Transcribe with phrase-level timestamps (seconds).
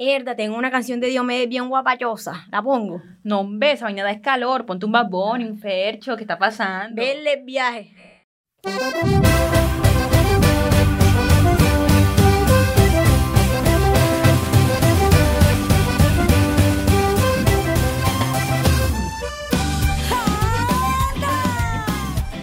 [0.00, 2.46] Herda, tengo una canción de Diomedes bien guapachosa.
[2.52, 3.02] ¿La pongo?
[3.24, 4.64] No, hombre, esa vaina da calor.
[4.64, 7.02] Ponte un babón, un fercho, ¿qué está pasando?
[7.02, 7.96] Verle el viaje.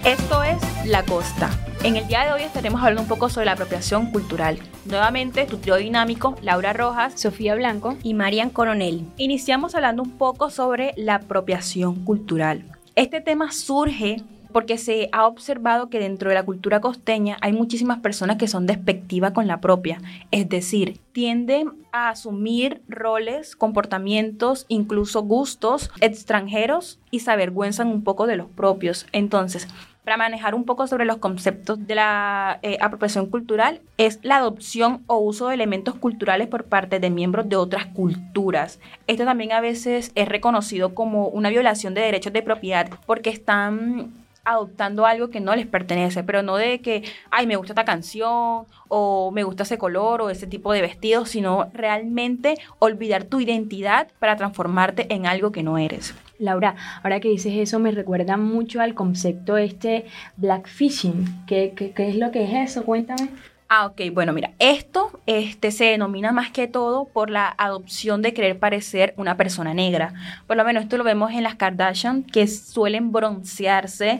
[0.03, 1.49] Esto es La Costa.
[1.85, 4.57] En el día de hoy estaremos hablando un poco sobre la apropiación cultural.
[4.85, 9.05] Nuevamente, tu trío dinámico, Laura Rojas, Sofía Blanco Y Marian Coronel.
[9.17, 12.63] Iniciamos hablando un poco sobre la apropiación cultural.
[12.95, 17.99] Este tema surge porque se ha observado que dentro de la cultura costeña hay muchísimas
[17.99, 19.99] personas que son despectivas con la propia,
[20.31, 28.25] es decir, tienden a asumir roles, comportamientos, incluso gustos extranjeros y se avergüenzan un poco
[28.25, 29.05] de los propios.
[29.11, 29.67] Entonces,
[30.05, 35.03] para manejar un poco sobre los conceptos de la eh, apropiación cultural es la adopción
[35.07, 38.79] o uso de elementos culturales por parte de miembros de otras culturas.
[39.07, 44.13] Esto también a veces es reconocido como una violación de derechos de propiedad porque están
[44.45, 48.65] adoptando algo que no les pertenece, pero no de que, ay, me gusta esta canción
[48.87, 54.07] o me gusta ese color o ese tipo de vestido, sino realmente olvidar tu identidad
[54.19, 56.15] para transformarte en algo que no eres.
[56.37, 60.05] Laura, ahora que dices eso me recuerda mucho al concepto este
[60.37, 61.45] blackfishing.
[61.47, 62.85] ¿Qué, qué, qué es lo que es eso?
[62.85, 63.29] Cuéntame.
[63.77, 68.33] Ah, ok, bueno, mira, esto este, se denomina más que todo por la adopción de
[68.33, 70.13] querer parecer una persona negra.
[70.47, 74.19] Por lo menos esto lo vemos en las Kardashian, que suelen broncearse,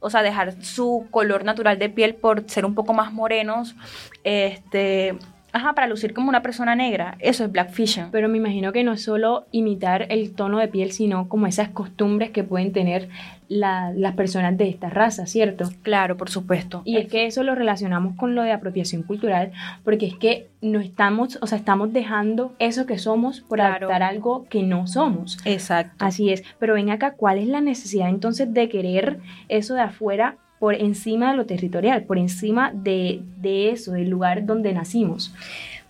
[0.00, 3.76] o sea, dejar su color natural de piel por ser un poco más morenos,
[4.22, 5.18] este,
[5.54, 7.14] Ajá, para lucir como una persona negra.
[7.20, 8.06] Eso es blackfishing.
[8.10, 11.68] Pero me imagino que no es solo imitar el tono de piel, sino como esas
[11.68, 13.08] costumbres que pueden tener
[13.48, 15.70] la- las personas de esta raza, ¿cierto?
[15.82, 16.82] Claro, por supuesto.
[16.84, 19.52] Y es que eso lo relacionamos con lo de apropiación cultural,
[19.84, 23.86] porque es que no estamos, o sea, estamos dejando eso que somos por Claro.
[23.86, 25.38] adaptar algo que no somos.
[25.44, 26.04] Exacto.
[26.04, 29.18] Así es, pero ven acá, ¿cuál es la necesidad entonces de querer
[29.48, 34.46] eso de afuera por encima de lo territorial, por encima de, de eso, del lugar
[34.46, 35.34] donde nacimos?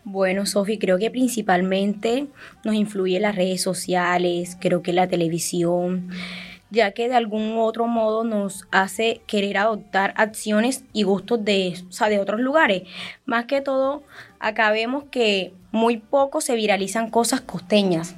[0.04, 2.26] Bueno, Sofi, creo que principalmente
[2.62, 6.10] nos influye las redes sociales, creo que la televisión,
[6.70, 11.92] ya que de algún otro modo nos hace querer adoptar acciones y gustos de, o
[11.92, 12.82] sea, de otros lugares.
[13.24, 14.02] Más que todo,
[14.40, 18.14] acá vemos que muy poco se viralizan cosas costeñas.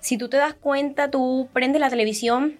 [0.00, 2.56] Si tú te das cuenta, tú prendes la televisión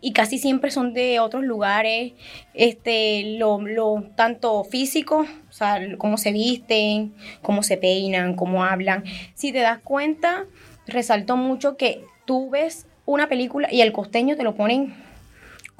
[0.00, 2.12] y casi siempre son de otros lugares,
[2.54, 9.04] este, lo, lo tanto físico, o sea, cómo se visten, cómo se peinan, cómo hablan.
[9.34, 10.46] Si te das cuenta,
[10.86, 14.94] resaltó mucho que tú ves una película y el costeño te lo ponen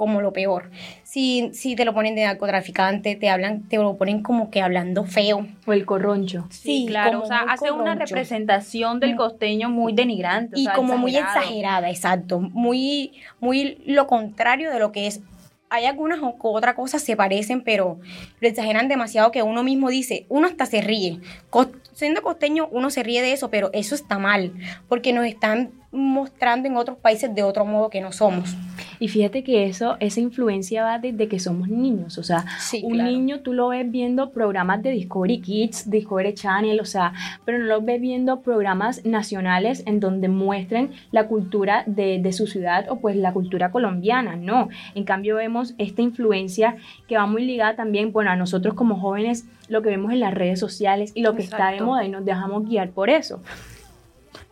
[0.00, 0.70] como lo peor.
[1.02, 5.04] Si, si te lo ponen de narcotraficante, te hablan, te lo ponen como que hablando
[5.04, 5.46] feo.
[5.66, 6.46] O el corroncho.
[6.48, 7.10] Sí, Sí, claro.
[7.20, 9.16] como O sea, muy hace una representación del Mm.
[9.18, 10.56] costeño muy denigrante.
[10.56, 15.20] o y sea, como muy exagerada, exacto, muy, muy lo contrario de lo que es.
[15.68, 18.00] Hay algunas o otra cosas se parecen, pero
[18.40, 21.20] lo exageran demasiado que uno mismo dice, uno hasta se ríe.
[21.50, 24.52] Co- siendo costeño, uno se ríe de eso, pero eso está mal,
[24.88, 28.56] porque nos están mostrando en otros países de otro modo que no somos.
[29.00, 32.16] Y fíjate que eso, esa influencia va desde que somos niños.
[32.18, 33.10] O sea, Sí, un claro.
[33.10, 37.12] niño tú lo ves viendo programas de Discovery Kids, Discovery Channel, o sea,
[37.44, 42.46] pero no lo ves viendo programas nacionales en donde muestren la cultura de, de su
[42.46, 44.36] ciudad o pues la cultura colombiana.
[44.36, 44.68] No.
[44.94, 46.76] En cambio vemos esta influencia
[47.08, 50.34] que va muy ligada también, bueno, a nosotros como jóvenes, lo que vemos en las
[50.34, 53.40] redes sociales y lo que está de moda y nos dejamos guiar por eso.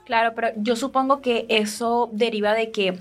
[0.08, 2.98] Claro, pero yo supongo que eso deriva de que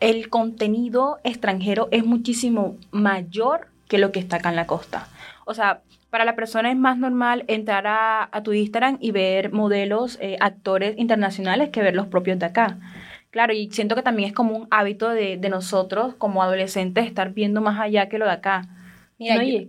[0.00, 5.08] el contenido extranjero es muchísimo mayor que lo que está acá en la costa.
[5.46, 5.80] O sea,
[6.10, 10.36] para la persona es más normal entrar a, a tu Instagram y ver modelos, eh,
[10.40, 12.78] actores internacionales que ver los propios de acá.
[13.30, 17.32] Claro, y siento que también es como un hábito de, de nosotros como adolescentes estar
[17.32, 18.68] viendo más allá que lo de acá.
[19.18, 19.60] Mira, No, yo-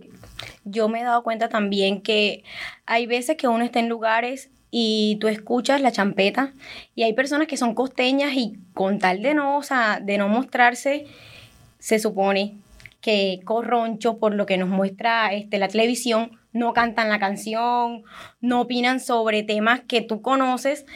[0.64, 2.44] yo me he dado cuenta también que
[2.84, 6.52] hay veces que uno está en lugares y tú escuchas la champeta
[6.96, 10.28] y hay personas que son costeñas y con tal de no, o sea, de no
[10.28, 11.06] mostrarse,
[11.78, 12.56] se supone
[13.00, 18.02] que corroncho por lo que nos muestra este, la televisión, no cantan la canción,
[18.40, 20.86] no opinan sobre temas que tú conoces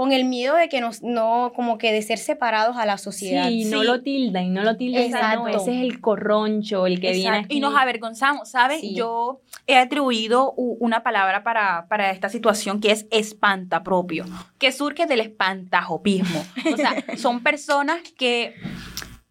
[0.00, 3.48] con el miedo de que nos, no, como que de ser separados a la sociedad.
[3.48, 5.40] Sí, no lo tildan, no lo tildan, Exacto.
[5.40, 7.58] no, ese es el corroncho, el que viene aquí.
[7.58, 8.80] Y nos avergonzamos, ¿sabes?
[8.80, 8.94] Sí.
[8.94, 14.24] Yo he atribuido una palabra para, para esta situación que es espantapropio,
[14.58, 16.46] que surge del espantajopismo.
[16.72, 18.54] O sea, son personas que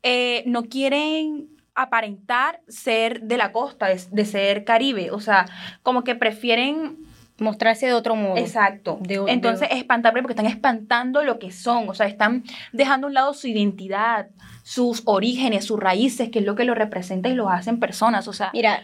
[0.03, 5.09] eh, no quieren aparentar ser de la costa, de, de ser caribe.
[5.09, 5.47] O sea,
[5.81, 7.08] como que prefieren
[7.41, 8.37] mostrarse de otro modo.
[8.37, 8.99] Exacto.
[9.27, 13.33] Entonces, espantable porque están espantando lo que son, o sea, están dejando a un lado
[13.33, 14.29] su identidad,
[14.63, 18.33] sus orígenes, sus raíces, que es lo que lo representa y lo hacen personas, o
[18.33, 18.51] sea.
[18.53, 18.83] Mira,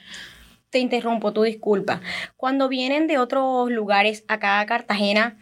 [0.70, 2.02] te interrumpo, tu disculpa.
[2.36, 5.38] Cuando vienen de otros lugares acá a Cartagena,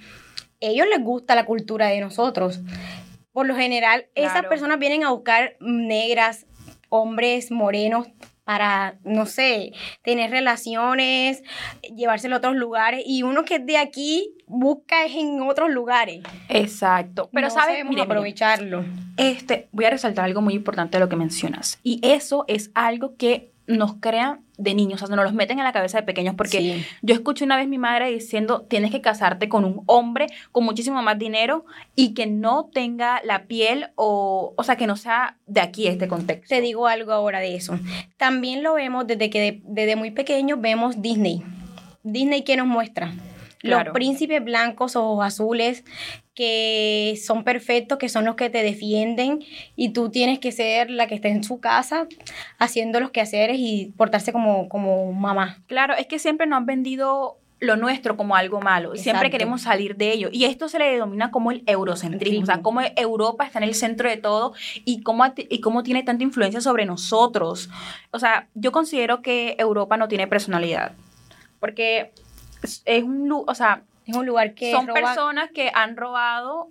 [0.59, 2.61] ellos les gusta la cultura de nosotros.
[3.31, 6.45] Por lo general, esas personas vienen a buscar negras,
[6.89, 8.07] hombres morenos,
[8.43, 9.71] para, no sé,
[10.03, 11.43] tener relaciones,
[11.95, 13.03] llevárselo a otros lugares.
[13.05, 16.23] Y uno que es de aquí busca es en otros lugares.
[16.49, 17.29] Exacto.
[17.31, 18.85] Pero sabes, aprovecharlo.
[19.17, 21.79] Este, voy a resaltar algo muy importante de lo que mencionas.
[21.83, 25.63] Y eso es algo que nos crean de niños, o sea, nos los meten en
[25.63, 29.49] la cabeza de pequeños, porque yo escuché una vez mi madre diciendo, tienes que casarte
[29.49, 31.65] con un hombre con muchísimo más dinero
[31.95, 36.07] y que no tenga la piel o, o sea, que no sea de aquí este
[36.07, 36.47] contexto.
[36.53, 37.79] Te digo algo ahora de eso.
[38.17, 41.43] También lo vemos desde que desde muy pequeños vemos Disney.
[42.03, 43.13] Disney que nos muestra
[43.63, 45.83] los príncipes blancos, ojos azules,
[46.33, 49.43] que son perfectos, que son los que te defienden
[49.75, 52.07] y tú tienes que ser la que esté en su casa
[52.57, 55.61] haciendo los quehaceres y portarse como, como mamá.
[55.67, 58.95] Claro, es que siempre nos han vendido lo nuestro como algo malo.
[58.95, 60.29] Siempre queremos salir de ello.
[60.31, 63.73] Y esto se le denomina como el eurocentrismo, o sea, cómo Europa está en el
[63.73, 64.53] centro de todo
[64.83, 67.69] y cómo, y cómo tiene tanta influencia sobre nosotros.
[68.11, 70.91] O sea, yo considero que Europa no tiene personalidad.
[71.61, 72.11] Porque
[72.63, 76.67] es un, o sea, es un lugar que son personas que han robado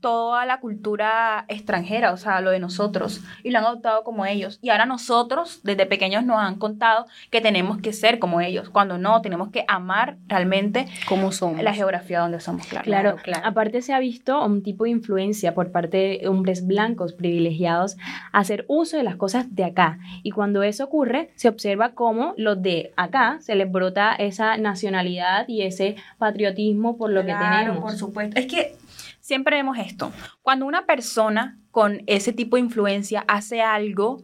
[0.00, 4.58] toda la cultura extranjera, o sea, lo de nosotros, y lo han adoptado como ellos.
[4.62, 8.98] Y ahora nosotros, desde pequeños, nos han contado que tenemos que ser como ellos, cuando
[8.98, 11.62] no, tenemos que amar realmente como somos.
[11.62, 12.66] la geografía donde somos.
[12.66, 13.46] Claro, claro, claro.
[13.46, 17.96] Aparte se ha visto un tipo de influencia por parte de hombres blancos privilegiados
[18.32, 19.98] a hacer uso de las cosas de acá.
[20.22, 25.46] Y cuando eso ocurre, se observa cómo los de acá se les brota esa nacionalidad
[25.48, 27.78] y ese patriotismo por lo que tenemos.
[27.78, 28.38] Por supuesto.
[28.38, 28.76] Es que
[29.20, 30.12] siempre vemos esto.
[30.42, 34.22] Cuando una persona con ese tipo de influencia hace algo,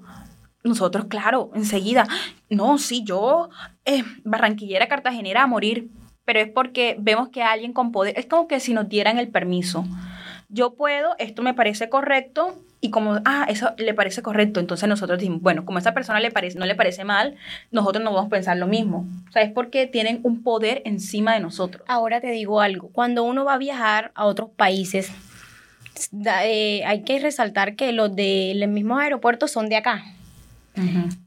[0.65, 2.07] nosotros, claro, enseguida,
[2.49, 3.51] no, sí, yo,
[3.85, 5.91] eh, barranquillera, cartagenera, a morir.
[6.25, 9.29] Pero es porque vemos que alguien con poder, es como que si nos dieran el
[9.29, 9.85] permiso.
[10.49, 15.19] Yo puedo, esto me parece correcto, y como, ah, eso le parece correcto, entonces nosotros
[15.19, 17.35] decimos, bueno, como a esa persona le parece, no le parece mal,
[17.71, 19.07] nosotros no vamos a pensar lo mismo.
[19.27, 21.83] O sea, es porque tienen un poder encima de nosotros.
[21.89, 25.11] Ahora te digo algo, cuando uno va a viajar a otros países,
[26.43, 30.05] eh, hay que resaltar que los de los mismos aeropuertos son de acá.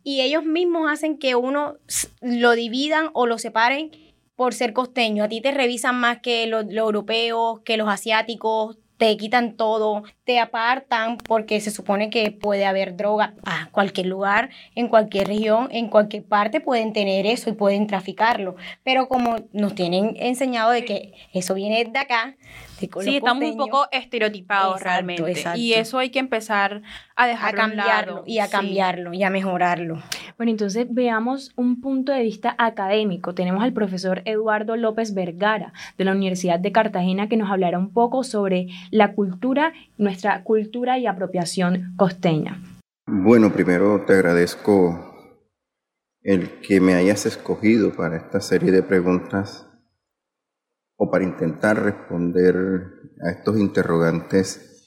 [0.03, 1.77] Y ellos mismos hacen que uno
[2.21, 3.89] lo dividan o lo separen
[4.35, 5.23] por ser costeño.
[5.23, 10.39] A ti te revisan más que los europeos, que los asiáticos, te quitan todo, te
[10.39, 15.87] apartan porque se supone que puede haber droga a cualquier lugar, en cualquier región, en
[15.87, 18.55] cualquier parte pueden tener eso y pueden traficarlo.
[18.83, 22.35] Pero como nos tienen enseñado de que eso viene de acá,
[22.77, 25.33] sí, estamos un poco estereotipados realmente.
[25.55, 26.81] Y eso hay que empezar
[27.15, 30.01] a dejar a cambiarlo y a cambiarlo y a mejorarlo.
[30.37, 33.33] Bueno, entonces veamos un punto de vista académico.
[33.33, 37.91] Tenemos al profesor Eduardo López Vergara de la Universidad de Cartagena que nos hablará un
[37.91, 42.61] poco sobre la cultura, nuestra cultura y apropiación costeña.
[43.07, 45.15] Bueno, primero te agradezco
[46.21, 49.66] el que me hayas escogido para esta serie de preguntas
[50.97, 52.55] o para intentar responder
[53.23, 54.83] a estos interrogantes.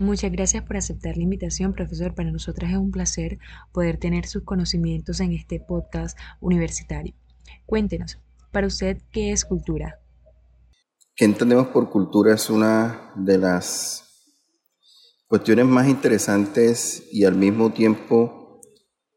[0.00, 2.14] Muchas gracias por aceptar la invitación, profesor.
[2.14, 3.38] Para nosotras es un placer
[3.72, 7.14] poder tener sus conocimientos en este podcast universitario.
[7.66, 8.18] Cuéntenos,
[8.52, 10.00] para usted, ¿qué es cultura?
[11.14, 12.34] ¿Qué entendemos por cultura?
[12.34, 14.04] Es una de las
[15.26, 18.60] cuestiones más interesantes y al mismo tiempo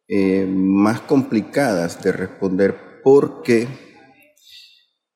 [0.08, 3.91] eh, más complicadas de responder porque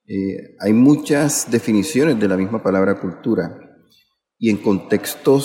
[0.08, 3.60] eh, hay muchas definiciones de la misma palabra cultura
[4.38, 5.44] y en contextos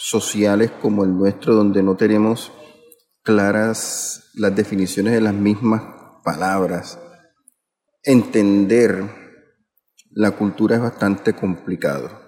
[0.00, 2.52] sociales como el nuestro donde no tenemos
[3.22, 5.82] claras las definiciones de las mismas
[6.24, 6.98] palabras,
[8.02, 9.04] entender
[10.10, 12.20] la cultura es bastante complicado.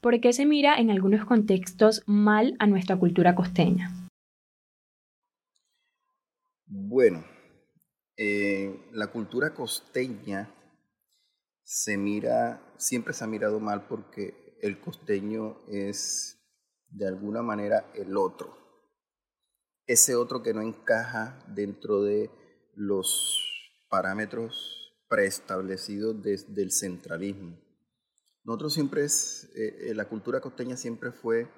[0.00, 3.90] ¿Por qué se mira en algunos contextos mal a nuestra cultura costeña?
[6.66, 7.24] Bueno,
[8.16, 10.54] eh, la cultura costeña
[11.64, 16.38] se mira, siempre se ha mirado mal porque el costeño es
[16.90, 18.56] de alguna manera el otro.
[19.86, 22.30] Ese otro que no encaja dentro de
[22.74, 23.38] los
[23.88, 27.58] parámetros preestablecidos desde el centralismo.
[28.44, 31.48] Nosotros siempre es, eh, eh, la cultura costeña siempre fue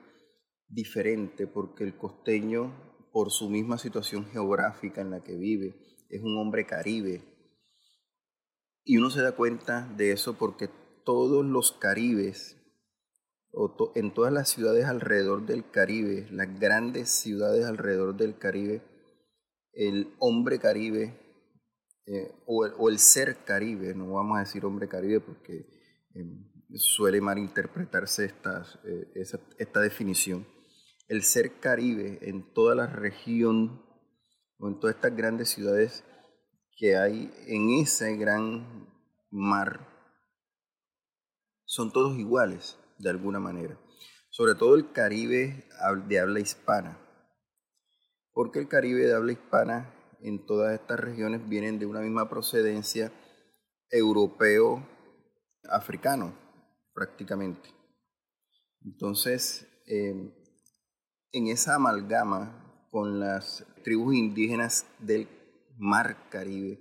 [0.68, 5.76] diferente porque el costeño, por su misma situación geográfica en la que vive,
[6.10, 7.22] es un hombre caribe.
[8.82, 10.68] Y uno se da cuenta de eso porque
[11.04, 12.56] todos los caribes,
[13.52, 18.82] o en todas las ciudades alrededor del Caribe, las grandes ciudades alrededor del Caribe,
[19.74, 21.16] el hombre caribe
[22.06, 25.66] eh, o, el, ser caribe, no vamos a decir hombre caribe porque
[26.14, 29.22] em, suele malinterpretarse esta, eh,
[29.58, 30.44] esta definición.
[31.06, 33.84] El ser caribe en toda la región
[34.58, 36.02] o en todas estas grandes ciudades
[36.76, 38.88] que hay en ese gran
[39.30, 39.86] mar
[41.66, 43.78] son todos iguales de alguna manera.
[44.30, 45.66] Sobre todo el Caribe
[46.08, 46.98] de habla hispana.
[48.32, 53.10] Porque el Caribe de habla hispana en todas estas regiones vienen de una misma procedencia
[53.90, 56.36] europeo-africano,
[56.92, 57.70] prácticamente.
[58.82, 60.34] Entonces, em,
[61.34, 65.28] en esa amalgama con las tribus indígenas del
[65.76, 66.78] mar Caribe,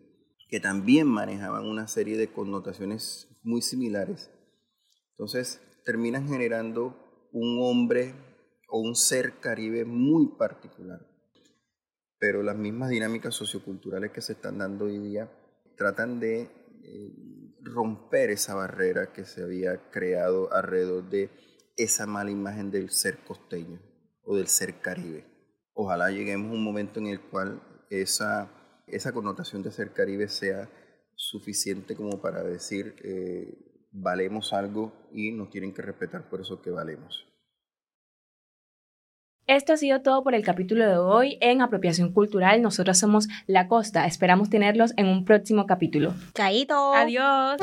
[0.47, 4.29] que también manejaban una serie de connotaciones muy similares,
[5.09, 8.13] entonces terminan generando un hombre
[8.69, 10.99] o un ser caribe muy particular.
[12.19, 15.31] Pero las mismas dinámicas socioculturales que se están dando hoy día
[15.77, 16.41] tratan de
[16.83, 21.31] eh, romper esa barrera que se había creado alrededor de
[21.75, 23.92] esa mala imagen del ser costeño
[24.25, 25.25] o del ser caribe.
[25.73, 28.49] Ojalá lleguemos a un momento en el cual esa,
[28.87, 30.69] esa connotación de ser caribe sea
[31.15, 36.71] suficiente como para decir eh, valemos algo y nos tienen que respetar por eso que
[36.71, 37.27] valemos.
[39.45, 42.61] Esto ha sido todo por el capítulo de hoy en Apropiación Cultural.
[42.61, 44.05] Nosotros somos La Costa.
[44.05, 46.13] Esperamos tenerlos en un próximo capítulo.
[46.33, 46.93] Chaito.
[46.93, 47.57] Adiós.